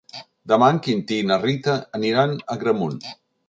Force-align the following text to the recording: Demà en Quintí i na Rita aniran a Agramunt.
Demà 0.53 0.69
en 0.75 0.79
Quintí 0.87 1.21
i 1.25 1.27
na 1.33 1.39
Rita 1.45 1.77
aniran 2.01 2.37
a 2.41 2.43
Agramunt. 2.59 3.01